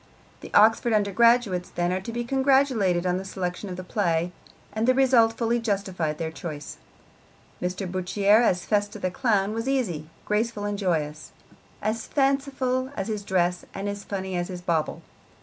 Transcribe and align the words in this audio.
The 0.39 0.51
Oxford 0.55 0.93
undergraduates, 0.93 1.69
then, 1.69 1.93
are 1.93 2.01
to 2.01 2.11
be 2.11 2.23
congratulated 2.23 3.05
on 3.05 3.17
the 3.17 3.23
selection 3.23 3.69
of 3.69 3.75
the 3.75 3.83
play, 3.83 4.31
and 4.73 4.87
the 4.87 4.95
result 4.95 5.33
fully 5.33 5.59
justified 5.59 6.17
their 6.17 6.31
choice. 6.31 6.77
Mr. 7.61 7.85
Bourchier 7.85 8.41
as 8.41 8.65
Festa 8.65 8.97
the 8.97 9.11
clown 9.11 9.53
was 9.53 9.69
easy, 9.69 10.09
graceful 10.25 10.65
and 10.65 10.79
joyous, 10.79 11.33
as 11.83 12.07
fanciful 12.07 12.89
as 12.97 13.09
his 13.09 13.21
dress 13.23 13.63
and 13.75 13.87
as 13.87 14.03
funny 14.03 14.35
as 14.35 14.47
his 14.47 14.61
bauble. 14.61 15.03